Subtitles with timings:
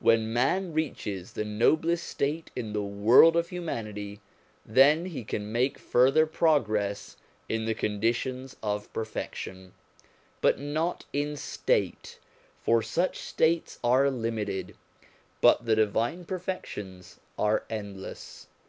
[0.00, 4.20] When man reaches the noblest state in the world of humanity,
[4.66, 7.16] then he can make further progress
[7.48, 9.72] in the conditions of perfection,
[10.40, 12.18] but not in state;
[12.60, 14.74] for such states are limited,
[15.40, 18.48] but the divine perfections are endless.